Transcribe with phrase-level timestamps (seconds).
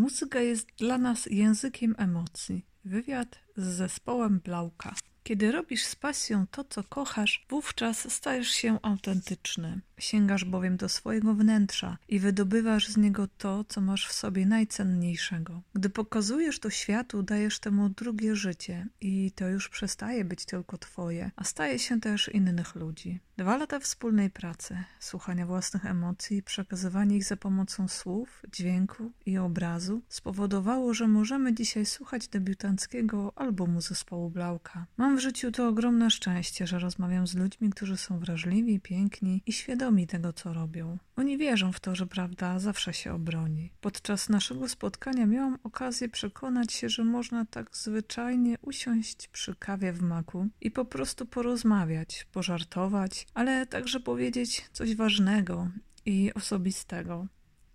[0.00, 2.66] Muzyka jest dla nas językiem emocji.
[2.84, 4.94] Wywiad z zespołem Blauka.
[5.22, 9.80] Kiedy robisz z pasją to, co kochasz, wówczas stajesz się autentyczny.
[10.00, 15.62] Sięgasz bowiem do swojego wnętrza i wydobywasz z niego to, co masz w sobie najcenniejszego.
[15.74, 21.30] Gdy pokazujesz to światu, dajesz temu drugie życie i to już przestaje być tylko twoje,
[21.36, 23.20] a staje się też innych ludzi.
[23.36, 30.02] Dwa lata wspólnej pracy, słuchania własnych emocji przekazywania ich za pomocą słów, dźwięku i obrazu
[30.08, 34.86] spowodowało, że możemy dzisiaj słuchać debiutanckiego albumu zespołu Blauka.
[34.96, 39.52] Mam w życiu to ogromne szczęście, że rozmawiam z ludźmi, którzy są wrażliwi, piękni i
[39.52, 40.98] świadomi tego, co robią.
[41.16, 43.72] Oni wierzą w to, że prawda zawsze się obroni.
[43.80, 50.02] Podczas naszego spotkania miałam okazję przekonać się, że można tak zwyczajnie usiąść przy kawie w
[50.02, 55.68] maku i po prostu porozmawiać, pożartować, ale także powiedzieć coś ważnego
[56.06, 57.26] i osobistego.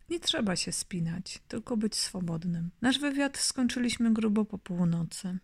[0.09, 2.71] Nie trzeba się spinać, tylko być swobodnym.
[2.81, 5.37] Nasz wywiad skończyliśmy grubo po północy.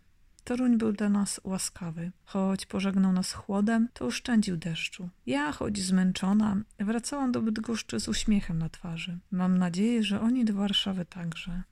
[0.44, 2.12] Toruń był dla nas łaskawy.
[2.24, 5.08] Choć pożegnał nas chłodem, to oszczędził deszczu.
[5.26, 9.18] Ja, choć zmęczona, wracałam do Bydgoszczy z uśmiechem na twarzy.
[9.30, 11.62] Mam nadzieję, że oni do Warszawy także.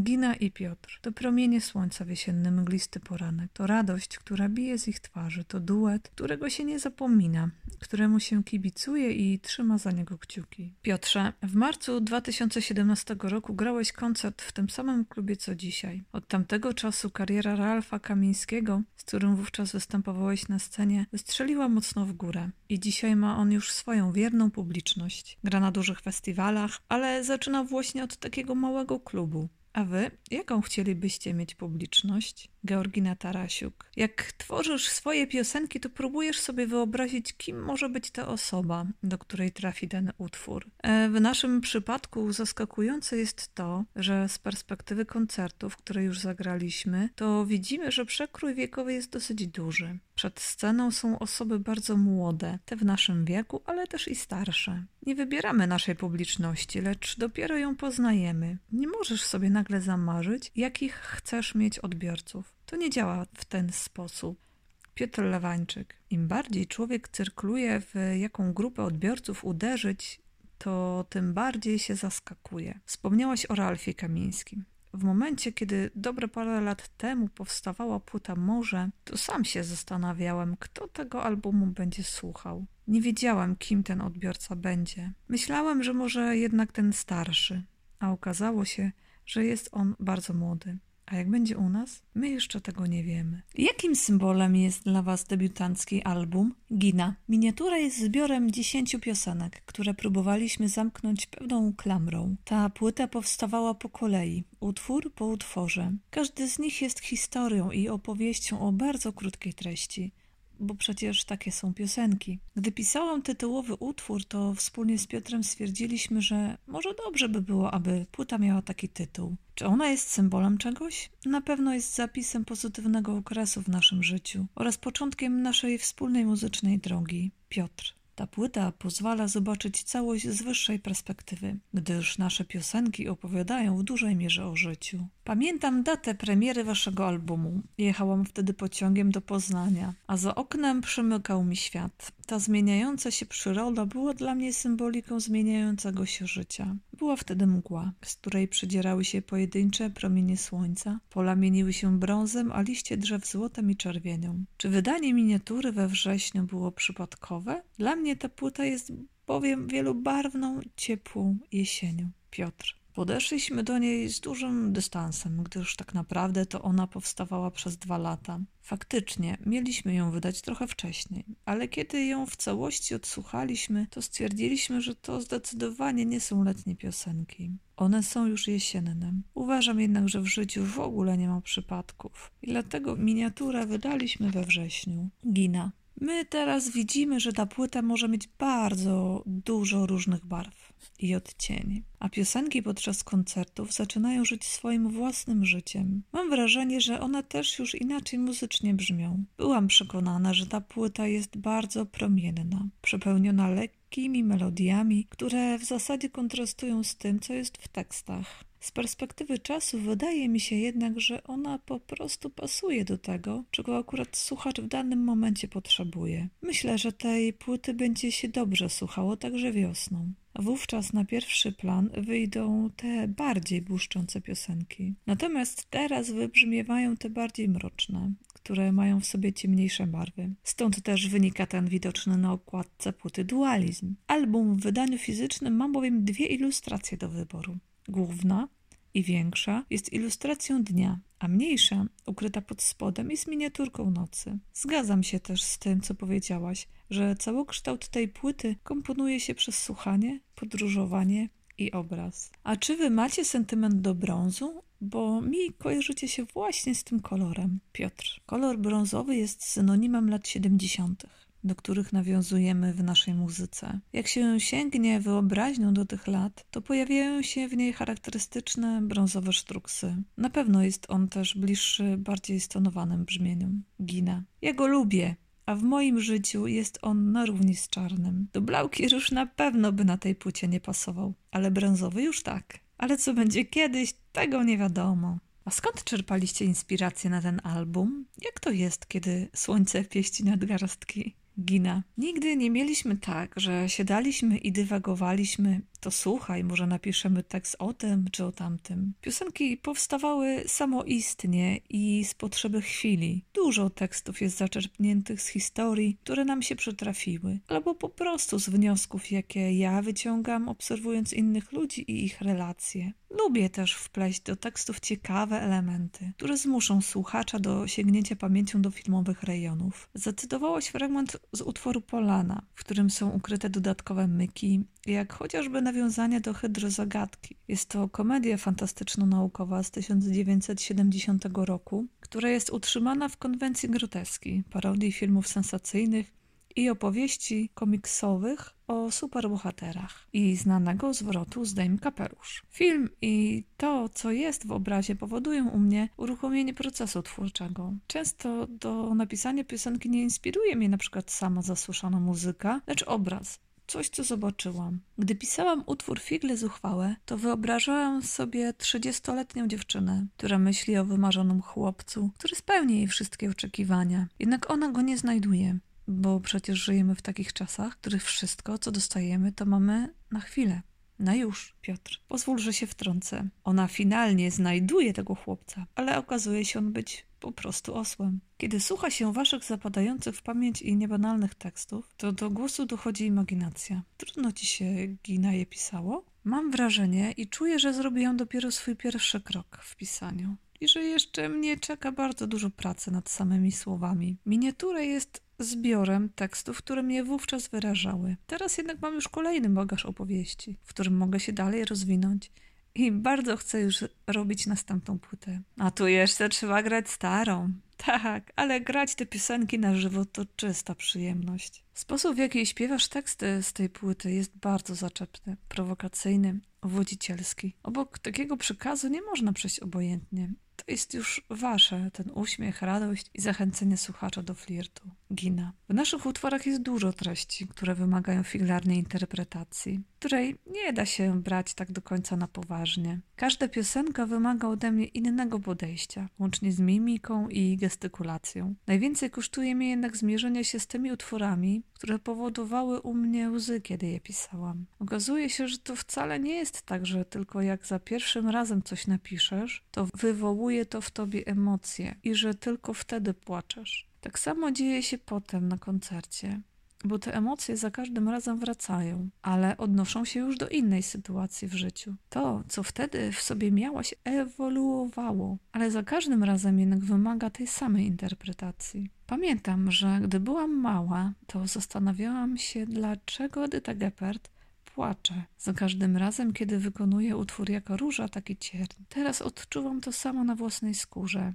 [0.00, 3.52] Gina i Piotr to promienie słońca w jesienny mglisty poranek.
[3.52, 5.44] To radość, która bije z ich twarzy.
[5.44, 10.72] To duet, którego się nie zapomina, któremu się kibicuje i trzyma za niego kciuki.
[10.82, 16.04] Piotrze, w marcu 2017 roku grałeś koncert w tym samym klubie co dzisiaj.
[16.12, 22.12] Od tamtego czasu kariera Ralfa Kamińskiego, z którym wówczas występowałeś na scenie, wystrzeliła mocno w
[22.12, 22.50] górę.
[22.68, 25.38] I dzisiaj ma on już swoją wierną publiczność.
[25.44, 29.48] Gra na dużych festiwalach, ale zaczyna właśnie od takiego małego klubu.
[29.76, 32.48] A wy, jaką chcielibyście mieć publiczność?
[32.66, 33.90] Georgina Tarasiuk.
[33.96, 39.52] Jak tworzysz swoje piosenki, to próbujesz sobie wyobrazić, kim może być ta osoba, do której
[39.52, 40.66] trafi ten utwór.
[40.82, 47.46] E, w naszym przypadku zaskakujące jest to, że z perspektywy koncertów, które już zagraliśmy, to
[47.46, 49.98] widzimy, że przekrój wiekowy jest dosyć duży.
[50.14, 54.84] Przed sceną są osoby bardzo młode, te w naszym wieku, ale też i starsze.
[55.06, 58.58] Nie wybieramy naszej publiczności, lecz dopiero ją poznajemy.
[58.72, 62.55] Nie możesz sobie nagle zamarzyć, jakich chcesz mieć odbiorców.
[62.66, 64.46] To nie działa w ten sposób.
[64.94, 65.94] Piotr Lewańczyk.
[66.10, 70.20] Im bardziej człowiek cyrkluje, w jaką grupę odbiorców uderzyć,
[70.58, 72.80] to tym bardziej się zaskakuje.
[72.84, 74.64] Wspomniałaś o Ralfie Kamińskim.
[74.94, 80.88] W momencie, kiedy dobre parę lat temu powstawała płyta Morze, to sam się zastanawiałem, kto
[80.88, 82.66] tego albumu będzie słuchał.
[82.88, 85.12] Nie wiedziałem, kim ten odbiorca będzie.
[85.28, 87.62] Myślałem, że może jednak ten starszy,
[87.98, 88.92] a okazało się,
[89.26, 90.78] że jest on bardzo młody.
[91.06, 92.02] A jak będzie u nas?
[92.14, 93.42] My jeszcze tego nie wiemy.
[93.58, 96.54] Jakim symbolem jest dla Was debiutancki album?
[96.78, 97.14] Gina.
[97.28, 102.36] Miniatura jest zbiorem dziesięciu piosenek, które próbowaliśmy zamknąć pewną klamrą.
[102.44, 105.92] Ta płyta powstawała po kolei, utwór po utworze.
[106.10, 110.12] Każdy z nich jest historią i opowieścią o bardzo krótkiej treści
[110.60, 112.38] bo przecież takie są piosenki.
[112.56, 118.06] Gdy pisałam tytułowy utwór, to wspólnie z Piotrem stwierdziliśmy, że może dobrze by było, aby
[118.12, 119.36] płyta miała taki tytuł.
[119.56, 121.10] Czy ona jest symbolem czegoś?
[121.26, 127.30] Na pewno jest zapisem pozytywnego okresu w naszym życiu oraz początkiem naszej wspólnej muzycznej drogi.
[127.48, 127.94] Piotr.
[128.16, 134.46] Ta płyta pozwala zobaczyć całość z wyższej perspektywy, gdyż nasze piosenki opowiadają w dużej mierze
[134.46, 135.06] o życiu.
[135.24, 137.62] Pamiętam datę premiery waszego albumu.
[137.78, 142.12] Jechałam wtedy pociągiem do Poznania, a za oknem przymykał mi świat.
[142.26, 146.76] Ta zmieniająca się przyroda była dla mnie symboliką zmieniającego się życia.
[146.98, 152.60] Była wtedy mgła, z której przedzierały się pojedyncze promienie słońca, pola mieniły się brązem, a
[152.60, 154.44] liście drzew złotem i czerwienią.
[154.56, 157.62] Czy wydanie miniatury we wrześniu było przypadkowe?
[157.78, 158.92] Dla mnie ta płyta jest
[159.26, 162.10] bowiem wielobarwną, ciepłą jesienią.
[162.30, 162.85] Piotr.
[162.96, 168.40] Podeszliśmy do niej z dużym dystansem, gdyż tak naprawdę to ona powstawała przez dwa lata.
[168.62, 174.94] Faktycznie, mieliśmy ją wydać trochę wcześniej, ale kiedy ją w całości odsłuchaliśmy, to stwierdziliśmy, że
[174.94, 177.50] to zdecydowanie nie są letnie piosenki.
[177.76, 179.12] One są już jesienne.
[179.34, 182.30] Uważam jednak, że w życiu w ogóle nie ma przypadków.
[182.42, 185.08] I dlatego miniaturę wydaliśmy we wrześniu.
[185.32, 185.72] Gina.
[186.00, 190.65] My teraz widzimy, że ta płyta może mieć bardzo dużo różnych barw
[190.98, 196.02] i odcieni, a piosenki podczas koncertów zaczynają żyć swoim własnym życiem.
[196.12, 199.24] Mam wrażenie, że one też już inaczej muzycznie brzmią.
[199.36, 206.84] Byłam przekonana, że ta płyta jest bardzo promienna, przepełniona lekkimi melodiami, które w zasadzie kontrastują
[206.84, 208.44] z tym, co jest w tekstach.
[208.66, 213.78] Z perspektywy czasu wydaje mi się jednak, że ona po prostu pasuje do tego, czego
[213.78, 216.28] akurat słuchacz w danym momencie potrzebuje.
[216.42, 220.12] Myślę, że tej płyty będzie się dobrze słuchało także wiosną.
[220.34, 224.94] Wówczas na pierwszy plan wyjdą te bardziej błyszczące piosenki.
[225.06, 230.30] Natomiast teraz wybrzmiewają te bardziej mroczne, które mają w sobie ciemniejsze barwy.
[230.42, 233.94] Stąd też wynika ten widoczny na okładce płyty dualizm.
[234.06, 237.56] Album w wydaniu fizycznym ma bowiem dwie ilustracje do wyboru.
[237.88, 238.48] Główna
[238.96, 244.38] i większa jest ilustracją dnia, a mniejsza, ukryta pod spodem, jest miniaturką nocy.
[244.54, 250.20] Zgadzam się też z tym, co powiedziałaś, że całokształt tej płyty komponuje się przez słuchanie,
[250.34, 251.28] podróżowanie
[251.58, 252.30] i obraz.
[252.42, 254.62] A czy wy macie sentyment do brązu?
[254.80, 257.60] Bo mi kojarzycie się właśnie z tym kolorem.
[257.72, 258.20] Piotr.
[258.26, 261.06] Kolor brązowy jest synonimem lat 70
[261.46, 263.80] do których nawiązujemy w naszej muzyce.
[263.92, 269.96] Jak się sięgnie wyobraźnią do tych lat, to pojawiają się w niej charakterystyczne brązowe sztruksy.
[270.16, 273.62] Na pewno jest on też bliższy bardziej stonowanym brzmieniom.
[273.82, 274.22] Gina.
[274.42, 275.16] Ja go lubię,
[275.46, 278.28] a w moim życiu jest on na równi z czarnym.
[278.32, 282.58] Do blauki już na pewno by na tej płycie nie pasował, ale brązowy już tak.
[282.78, 285.18] Ale co będzie kiedyś, tego nie wiadomo.
[285.44, 288.06] A skąd czerpaliście inspirację na ten album?
[288.24, 291.14] Jak to jest, kiedy słońce pieści nadgarstki?
[291.40, 291.82] Gina.
[291.98, 298.06] Nigdy nie mieliśmy tak, że siadaliśmy i dywagowaliśmy, to słuchaj, może napiszemy tekst o tym
[298.12, 298.92] czy o tamtym.
[299.00, 303.24] Piosenki powstawały samoistnie i z potrzeby chwili.
[303.34, 309.10] Dużo tekstów jest zaczerpniętych z historii, które nam się przytrafiły, albo po prostu z wniosków,
[309.10, 312.92] jakie ja wyciągam, obserwując innych ludzi i ich relacje.
[313.10, 319.22] Lubię też wpleść do tekstów ciekawe elementy, które zmuszą słuchacza do sięgnięcia pamięcią do filmowych
[319.22, 319.88] rejonów.
[319.94, 326.34] Zacytowałaś fragment z utworu Polana, w którym są ukryte dodatkowe myki, jak chociażby nawiązanie do
[326.34, 327.36] Hydrozagadki.
[327.48, 335.28] Jest to komedia fantastyczno-naukowa z 1970 roku, która jest utrzymana w konwencji groteski, parodii filmów
[335.28, 336.15] sensacyjnych
[336.56, 342.42] i opowieści komiksowych o superbohaterach i znanego zwrotu Zdejm kapelusz.
[342.50, 347.72] Film i to, co jest w obrazie, powodują u mnie uruchomienie procesu twórczego.
[347.86, 354.04] Często do napisania piosenki nie inspiruje mnie przykład sama zasłyszana muzyka, lecz obraz, coś, co
[354.04, 354.80] zobaczyłam.
[354.98, 362.10] Gdy pisałam utwór Figle zuchwałe, to wyobrażałam sobie trzydziestoletnią dziewczynę, która myśli o wymarzonym chłopcu,
[362.18, 364.06] który spełni jej wszystkie oczekiwania.
[364.18, 368.70] Jednak ona go nie znajduje bo przecież żyjemy w takich czasach, w których wszystko, co
[368.70, 370.62] dostajemy, to mamy na chwilę.
[370.98, 372.00] Na już, Piotr.
[372.08, 373.28] Pozwól, że się wtrącę.
[373.44, 378.20] Ona finalnie znajduje tego chłopca, ale okazuje się on być po prostu osłem.
[378.36, 383.82] Kiedy słucha się waszych zapadających w pamięć i niebanalnych tekstów, to do głosu dochodzi imaginacja.
[383.96, 384.64] Trudno ci się,
[385.04, 386.04] Gina, je pisało?
[386.24, 390.36] Mam wrażenie i czuję, że zrobiłam dopiero swój pierwszy krok w pisaniu.
[390.60, 394.16] I że jeszcze mnie czeka bardzo dużo pracy nad samymi słowami.
[394.26, 398.16] Miniatura jest zbiorem tekstów, które mnie wówczas wyrażały.
[398.26, 402.30] Teraz jednak mam już kolejny bagaż opowieści, w którym mogę się dalej rozwinąć
[402.74, 405.40] i bardzo chcę już robić następną płytę.
[405.58, 407.52] A tu jeszcze trzeba grać starą.
[407.76, 411.64] Tak, ale grać te piosenki na żywo to czysta przyjemność.
[411.74, 417.54] Sposób, w jaki śpiewasz teksty z tej płyty jest bardzo zaczepny, prowokacyjny, wodzicielski.
[417.62, 423.20] Obok takiego przekazu nie można przejść obojętnie to jest już wasze, ten uśmiech, radość i
[423.20, 424.90] zachęcenie słuchacza do flirtu.
[425.14, 425.52] Gina.
[425.68, 431.54] W naszych utworach jest dużo treści, które wymagają figlarnej interpretacji, której nie da się brać
[431.54, 433.00] tak do końca na poważnie.
[433.16, 438.54] Każda piosenka wymaga ode mnie innego podejścia, łącznie z mimiką i gestykulacją.
[438.66, 443.86] Najwięcej kosztuje mnie jednak zmierzenie się z tymi utworami, które powodowały u mnie łzy, kiedy
[443.86, 444.66] je pisałam.
[444.78, 448.86] Okazuje się, że to wcale nie jest tak, że tylko jak za pierwszym razem coś
[448.86, 453.86] napiszesz, to wywołuje to w tobie emocje i że tylko wtedy płaczesz.
[454.00, 456.40] Tak samo dzieje się potem na koncercie
[456.84, 461.54] bo te emocje za każdym razem wracają, ale odnoszą się już do innej sytuacji w
[461.54, 461.94] życiu.
[462.08, 467.86] To, co wtedy w sobie miałaś, ewoluowało, ale za każdym razem jednak wymaga tej samej
[467.86, 468.90] interpretacji.
[469.06, 474.35] Pamiętam, że gdy byłam mała, to zastanawiałam się, dlaczego Edyta Geppert
[474.76, 478.84] płacze za każdym razem, kiedy wykonuje utwór jako róża, taki cierń.
[478.88, 481.32] Teraz odczuwam to samo na własnej skórze.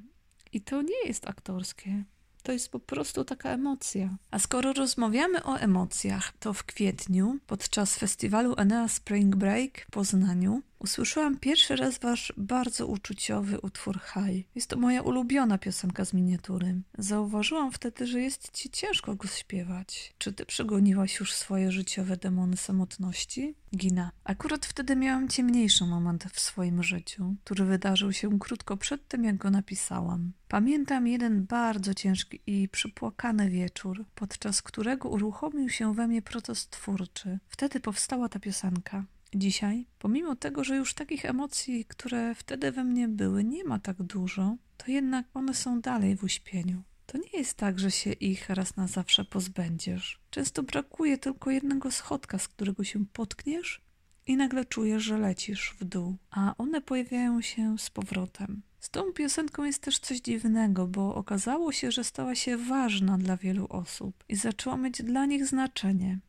[0.54, 2.04] I to nie jest aktorskie.
[2.44, 4.18] To jest po prostu taka emocja.
[4.32, 10.62] A skoro rozmawiamy o emocjach, to w kwietniu podczas festiwalu Enea Spring Break w Poznaniu
[10.82, 14.46] Usłyszałam pierwszy raz wasz bardzo uczuciowy utwór High.
[14.56, 16.82] Jest to moja ulubiona piosenka z miniatury.
[16.98, 20.14] Zauważyłam wtedy, że jest ci ciężko go śpiewać.
[20.18, 23.56] Czy ty przegoniłaś już swoje życiowe demony samotności?
[23.76, 24.12] Gina.
[24.24, 29.38] Akurat wtedy miałam ciemniejszy moment w swoim życiu, który wydarzył się krótko przed tym, jak
[29.38, 30.32] go napisałam.
[30.48, 37.40] Pamiętam jeden bardzo ciężki i przypłakany wieczór, podczas którego uruchomił się we mnie proces twórczy.
[37.48, 39.06] Wtedy powstała ta piosenka.
[39.36, 44.04] Dzisiaj, pomimo tego, że już takich emocji, które wtedy we mnie były, nie ma tak
[44.04, 46.84] dużo, to jednak one są dalej w uśpieniu.
[47.06, 50.20] To nie jest tak, że się ich raz na zawsze pozbędziesz.
[50.30, 53.82] Często brakuje tylko jednego schodka, z którego się potkniesz
[54.28, 58.62] i nagle czujesz, że lecisz w dół, a one pojawiają się z powrotem.
[58.80, 63.38] Z tą piosenką jest też coś dziwnego, bo okazało się, że stała się ważna dla
[63.38, 66.20] wielu osób i zaczęła mieć dla nich znaczenie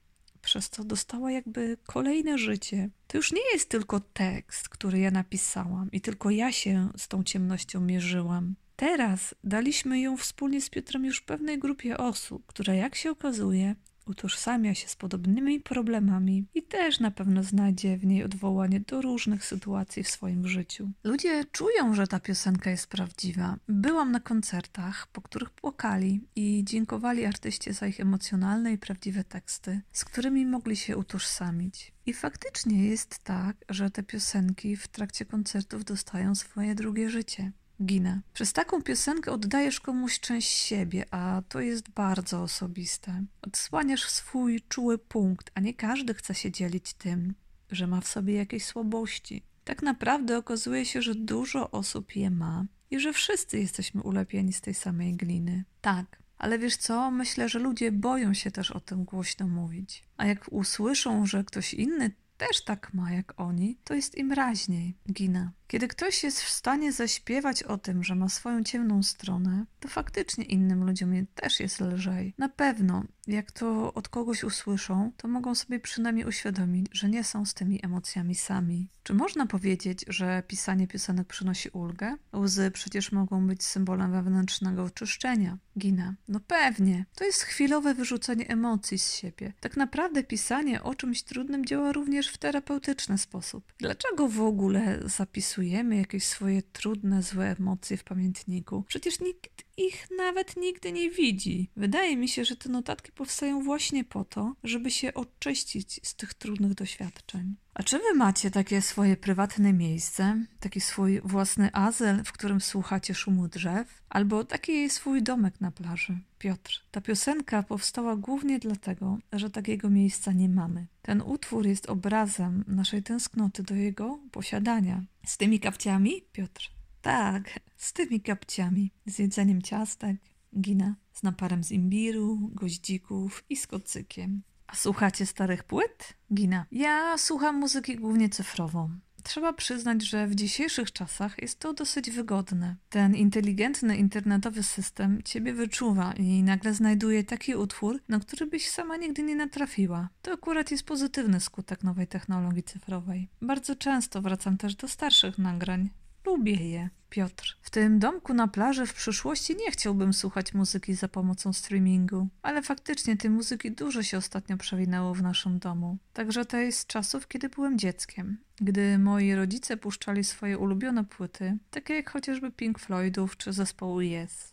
[0.42, 2.90] przez co dostała jakby kolejne życie.
[3.06, 7.22] To już nie jest tylko tekst, który ja napisałam i tylko ja się z tą
[7.22, 8.54] ciemnością mierzyłam.
[8.76, 13.74] Teraz daliśmy ją wspólnie z Piotrem już pewnej grupie osób, która jak się okazuje
[14.08, 19.44] utożsamia się z podobnymi problemami i też na pewno znajdzie w niej odwołanie do różnych
[19.44, 20.90] sytuacji w swoim życiu.
[21.04, 23.56] Ludzie czują, że ta piosenka jest prawdziwa.
[23.68, 29.80] Byłam na koncertach, po których płakali i dziękowali artyście za ich emocjonalne i prawdziwe teksty,
[29.92, 31.92] z którymi mogli się utożsamić.
[32.06, 38.20] I faktycznie jest tak, że te piosenki w trakcie koncertów dostają swoje drugie życie ginę.
[38.32, 43.24] Przez taką piosenkę oddajesz komuś część siebie, a to jest bardzo osobiste.
[43.42, 47.34] Odsłaniasz swój czuły punkt, a nie każdy chce się dzielić tym,
[47.70, 49.42] że ma w sobie jakieś słabości.
[49.64, 54.60] Tak naprawdę okazuje się, że dużo osób je ma i że wszyscy jesteśmy ulepieni z
[54.60, 55.64] tej samej gliny.
[55.80, 57.10] Tak, ale wiesz co?
[57.10, 60.04] Myślę, że ludzie boją się też o tym głośno mówić.
[60.16, 64.94] A jak usłyszą, że ktoś inny też tak ma jak oni, to jest im raźniej.
[65.12, 65.52] Gina.
[65.72, 70.44] Kiedy ktoś jest w stanie zaśpiewać o tym, że ma swoją ciemną stronę, to faktycznie
[70.44, 72.34] innym ludziom też jest lżej.
[72.38, 77.44] Na pewno, jak to od kogoś usłyszą, to mogą sobie przynajmniej uświadomić, że nie są
[77.44, 78.88] z tymi emocjami sami.
[79.02, 82.16] Czy można powiedzieć, że pisanie piosenek przynosi ulgę?
[82.36, 85.58] Łzy przecież mogą być symbolem wewnętrznego oczyszczenia.
[85.78, 86.14] Gina.
[86.28, 87.04] No pewnie.
[87.14, 89.52] To jest chwilowe wyrzucenie emocji z siebie.
[89.60, 93.72] Tak naprawdę pisanie o czymś trudnym działa również w terapeutyczny sposób.
[93.78, 98.84] Dlaczego w ogóle zapisujemy zapisujemy jakieś swoje trudne, złe emocje w pamiętniku.
[98.88, 101.70] Przecież nikt ich nawet nigdy nie widzi.
[101.76, 106.34] Wydaje mi się, że te notatki powstają właśnie po to, żeby się oczyścić z tych
[106.34, 107.56] trudnych doświadczeń.
[107.74, 113.14] A czy wy macie takie swoje prywatne miejsce, taki swój własny azyl, w którym słuchacie
[113.14, 116.18] szumu drzew, albo taki swój domek na plaży?
[116.38, 120.86] Piotr, ta piosenka powstała głównie dlatego, że takiego miejsca nie mamy.
[121.02, 125.02] Ten utwór jest obrazem naszej tęsknoty do jego posiadania.
[125.26, 126.22] Z tymi kapciami?
[126.32, 126.81] Piotr.
[127.02, 130.16] Tak, z tymi kapciami, z jedzeniem ciastek,
[130.60, 134.42] gina, z naparem z imbiru, goździków i z kocykiem.
[134.66, 136.14] A słuchacie starych płyt?
[136.34, 136.66] Gina.
[136.72, 138.90] Ja słucham muzyki głównie cyfrową.
[139.22, 142.76] Trzeba przyznać, że w dzisiejszych czasach jest to dosyć wygodne.
[142.88, 148.96] Ten inteligentny internetowy system ciebie wyczuwa i nagle znajduje taki utwór, na który byś sama
[148.96, 150.08] nigdy nie natrafiła.
[150.22, 153.28] To akurat jest pozytywny skutek nowej technologii cyfrowej.
[153.42, 155.90] Bardzo często wracam też do starszych nagrań,
[156.26, 156.90] Lubię je.
[157.12, 157.58] Piotr.
[157.62, 162.62] W tym domku na plaży w przyszłości nie chciałbym słuchać muzyki za pomocą streamingu, ale
[162.62, 165.98] faktycznie tej muzyki dużo się ostatnio przewinęło w naszym domu.
[166.12, 168.38] Także to jest z czasów, kiedy byłem dzieckiem.
[168.60, 174.51] Gdy moi rodzice puszczali swoje ulubione płyty, takie jak chociażby Pink Floydów czy zespołu Yes.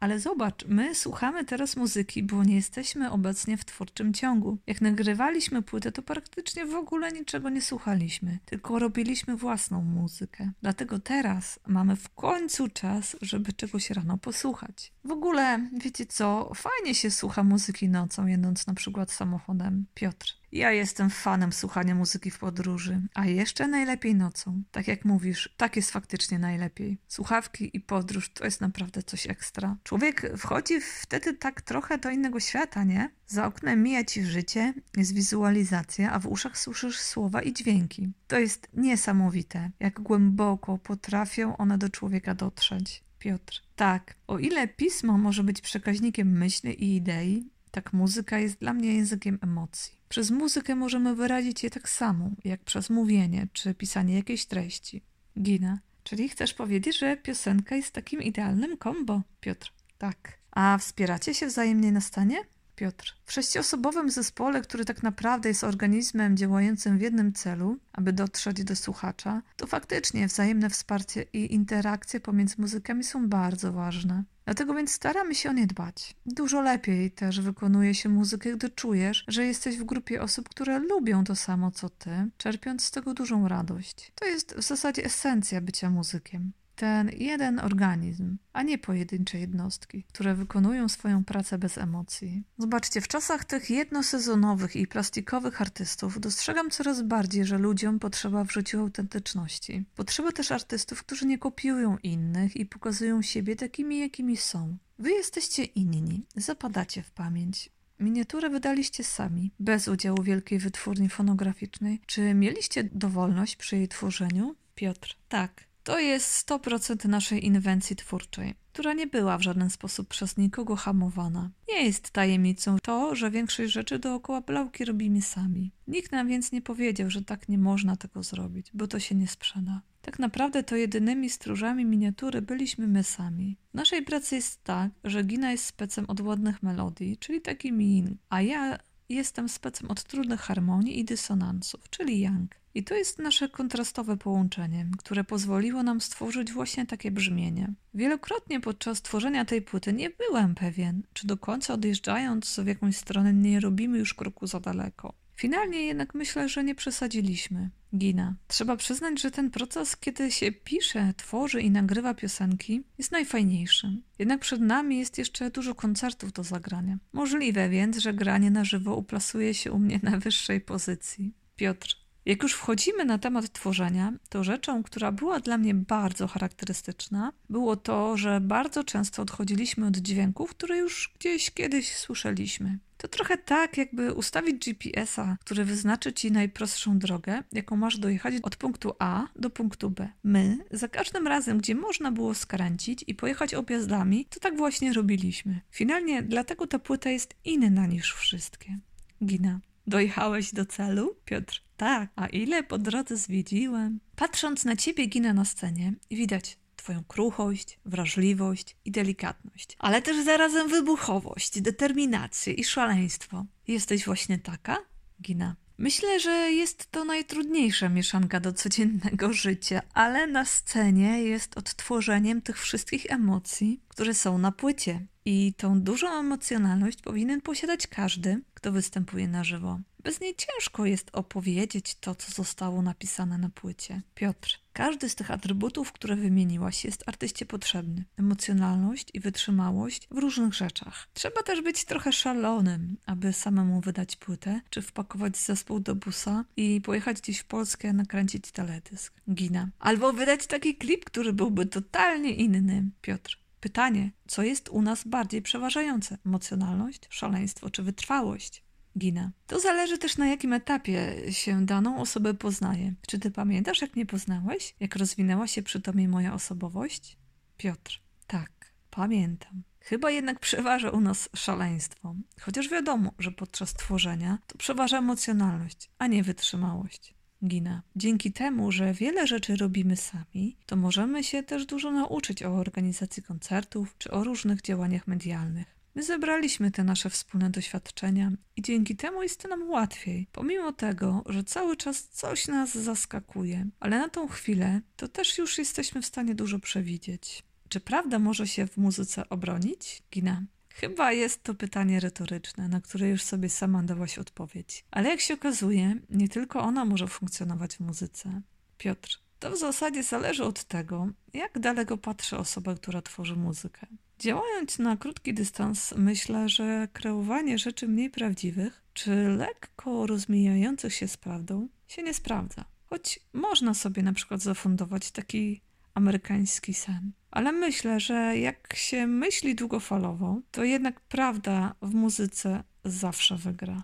[0.00, 4.58] Ale zobacz, my słuchamy teraz muzyki, bo nie jesteśmy obecnie w twórczym ciągu.
[4.66, 10.50] Jak nagrywaliśmy płytę, to praktycznie w ogóle niczego nie słuchaliśmy, tylko robiliśmy własną muzykę.
[10.62, 14.92] Dlatego teraz mamy w końcu czas, żeby czegoś rano posłuchać.
[15.04, 19.86] W ogóle, wiecie co, fajnie się słucha muzyki nocą, jedąc na przykład samochodem.
[19.94, 20.36] Piotr.
[20.52, 24.62] Ja jestem fanem słuchania muzyki w podróży, a jeszcze najlepiej nocą.
[24.70, 26.98] Tak jak mówisz, tak jest faktycznie najlepiej.
[27.08, 29.76] Słuchawki i podróż to jest naprawdę coś ekstra.
[29.84, 33.10] Człowiek wchodzi wtedy tak trochę do innego świata, nie?
[33.26, 38.12] Za oknem mija ci życie, jest wizualizacja, a w uszach słyszysz słowa i dźwięki.
[38.28, 43.04] To jest niesamowite, jak głęboko potrafią one do człowieka dotrzeć.
[43.18, 43.62] Piotr.
[43.76, 48.94] Tak, o ile pismo może być przekaźnikiem myśli i idei, tak muzyka jest dla mnie
[48.94, 49.95] językiem emocji.
[50.08, 55.02] Przez muzykę możemy wyrazić je tak samo, jak przez mówienie czy pisanie jakiejś treści.
[55.42, 55.78] Gina.
[56.02, 59.72] Czyli chcesz powiedzieć, że piosenka jest takim idealnym kombo, Piotr?
[59.98, 60.38] Tak.
[60.50, 62.36] A wspieracie się wzajemnie na stanie?
[62.76, 63.16] Piotr.
[63.24, 68.76] W sześciosobowym zespole, który tak naprawdę jest organizmem działającym w jednym celu, aby dotrzeć do
[68.76, 74.24] słuchacza, to faktycznie wzajemne wsparcie i interakcje pomiędzy muzykami są bardzo ważne.
[74.46, 76.16] Dlatego więc staramy się o nie dbać.
[76.26, 81.24] Dużo lepiej też wykonuje się muzykę, gdy czujesz, że jesteś w grupie osób, które lubią
[81.24, 84.12] to samo co ty, czerpiąc z tego dużą radość.
[84.14, 90.34] To jest w zasadzie esencja bycia muzykiem ten jeden organizm, a nie pojedyncze jednostki, które
[90.34, 92.42] wykonują swoją pracę bez emocji.
[92.58, 98.52] Zobaczcie, w czasach tych jednosezonowych i plastikowych artystów dostrzegam coraz bardziej, że ludziom potrzeba w
[98.52, 99.84] życiu autentyczności.
[99.94, 104.76] Potrzeba też artystów, którzy nie kopiują innych i pokazują siebie takimi, jakimi są.
[104.98, 107.70] Wy jesteście inni, zapadacie w pamięć.
[108.00, 112.00] Miniaturę wydaliście sami, bez udziału wielkiej wytwórni fonograficznej.
[112.06, 114.56] Czy mieliście dowolność przy jej tworzeniu?
[114.74, 115.16] Piotr.
[115.28, 120.76] Tak, to jest 100% naszej inwencji twórczej, która nie była w żaden sposób przez nikogo
[120.76, 121.50] hamowana.
[121.68, 125.72] Nie jest tajemnicą to, że większość rzeczy dookoła blałki robimy sami.
[125.86, 129.28] Nikt nam więc nie powiedział, że tak nie można tego zrobić, bo to się nie
[129.28, 129.80] sprzeda.
[130.02, 133.56] Tak naprawdę to jedynymi stróżami miniatury byliśmy my sami.
[133.72, 138.16] W naszej pracy jest tak, że Gina jest specem od ładnych melodii, czyli taki min,
[138.28, 138.78] a ja
[139.08, 142.54] jestem specem od trudnych harmonii i dysonansów, czyli yang.
[142.76, 147.72] I to jest nasze kontrastowe połączenie, które pozwoliło nam stworzyć właśnie takie brzmienie.
[147.94, 153.32] Wielokrotnie podczas tworzenia tej płyty nie byłem pewien, czy do końca odjeżdżając w jakąś stronę
[153.32, 155.14] nie robimy już kroku za daleko.
[155.36, 157.70] Finalnie jednak myślę, że nie przesadziliśmy.
[157.96, 158.34] Gina.
[158.48, 164.02] Trzeba przyznać, że ten proces, kiedy się pisze, tworzy i nagrywa piosenki, jest najfajniejszy.
[164.18, 166.98] Jednak przed nami jest jeszcze dużo koncertów do zagrania.
[167.12, 171.34] Możliwe więc, że granie na żywo uplasuje się u mnie na wyższej pozycji.
[171.56, 172.05] Piotr.
[172.26, 177.76] Jak już wchodzimy na temat tworzenia, to rzeczą, która była dla mnie bardzo charakterystyczna, było
[177.76, 182.78] to, że bardzo często odchodziliśmy od dźwięków, które już gdzieś kiedyś słyszeliśmy.
[182.96, 188.56] To trochę tak, jakby ustawić GPS-a, który wyznaczy ci najprostszą drogę, jaką masz dojechać od
[188.56, 190.08] punktu A do punktu B.
[190.24, 195.60] My, za każdym razem, gdzie można było skręcić i pojechać objazdami, to tak właśnie robiliśmy.
[195.70, 198.78] Finalnie dlatego ta płyta jest inna niż wszystkie.
[199.24, 199.60] Gina.
[199.86, 201.16] Dojechałeś do celu?
[201.24, 201.65] Piotr.
[201.76, 204.00] Tak, a ile po drodze zwiedziłem?
[204.16, 210.68] Patrząc na ciebie, ginę na scenie widać twoją kruchość, wrażliwość i delikatność, ale też zarazem
[210.68, 213.44] wybuchowość, determinację i szaleństwo.
[213.68, 214.78] Jesteś właśnie taka?
[215.22, 215.56] Gina.
[215.78, 222.60] Myślę, że jest to najtrudniejsza mieszanka do codziennego życia, ale na scenie jest odtworzeniem tych
[222.60, 225.06] wszystkich emocji, które są na płycie.
[225.24, 229.80] I tą dużą emocjonalność powinien posiadać każdy, kto występuje na żywo.
[230.06, 234.02] Bez niej ciężko jest opowiedzieć to, co zostało napisane na płycie.
[234.14, 238.04] Piotr, każdy z tych atrybutów, które wymieniłaś, jest artyście potrzebny.
[238.16, 241.08] Emocjonalność i wytrzymałość w różnych rzeczach.
[241.14, 246.80] Trzeba też być trochę szalonym, aby samemu wydać płytę, czy wpakować zespół do busa i
[246.80, 249.14] pojechać gdzieś w Polskę nakręcić teledysk.
[249.30, 249.68] Gina.
[249.78, 252.90] Albo wydać taki klip, który byłby totalnie inny.
[253.00, 253.38] Piotr.
[253.60, 256.18] Pytanie, co jest u nas bardziej przeważające?
[256.26, 258.65] Emocjonalność, szaleństwo czy wytrwałość?
[258.98, 259.30] Gina.
[259.46, 262.94] To zależy też na jakim etapie się daną osobę poznaje.
[263.08, 264.74] Czy ty pamiętasz, jak mnie poznałeś?
[264.80, 267.18] Jak rozwinęła się przy tobie moja osobowość?
[267.56, 268.00] Piotr.
[268.26, 269.62] Tak, pamiętam.
[269.80, 272.14] Chyba jednak przeważa u nas szaleństwo.
[272.40, 277.14] Chociaż wiadomo, że podczas tworzenia to przeważa emocjonalność, a nie wytrzymałość.
[277.44, 277.82] Gina.
[277.96, 283.22] Dzięki temu, że wiele rzeczy robimy sami, to możemy się też dużo nauczyć o organizacji
[283.22, 285.75] koncertów czy o różnych działaniach medialnych.
[285.96, 291.44] My zebraliśmy te nasze wspólne doświadczenia i dzięki temu jest nam łatwiej, pomimo tego, że
[291.44, 296.34] cały czas coś nas zaskakuje, ale na tą chwilę to też już jesteśmy w stanie
[296.34, 297.42] dużo przewidzieć.
[297.68, 300.02] Czy prawda może się w muzyce obronić?
[300.12, 300.42] Gina.
[300.74, 304.84] Chyba jest to pytanie retoryczne, na które już sobie sama dałaś odpowiedź.
[304.90, 308.42] Ale jak się okazuje, nie tylko ona może funkcjonować w muzyce.
[308.78, 313.86] Piotr, to w zasadzie zależy od tego, jak daleko patrzy osoba, która tworzy muzykę.
[314.18, 321.16] Działając na krótki dystans, myślę, że kreowanie rzeczy mniej prawdziwych, czy lekko rozmijających się z
[321.16, 322.64] prawdą, się nie sprawdza.
[322.86, 325.60] Choć można sobie na przykład zafundować taki
[325.94, 327.12] amerykański sen.
[327.30, 333.82] Ale myślę, że jak się myśli długofalowo, to jednak prawda w muzyce zawsze wygra.